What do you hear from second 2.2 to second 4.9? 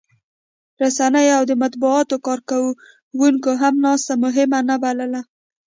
کارکوونکو هم ناسته مهمه نه